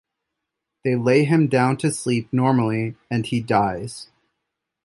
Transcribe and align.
They 0.83 0.95
lay 0.95 1.25
him 1.25 1.47
down 1.47 1.77
to 1.77 1.91
sleep 1.91 2.33
normally, 2.33 2.95
and 3.11 3.23
he 3.23 3.39
dies. 3.39 4.07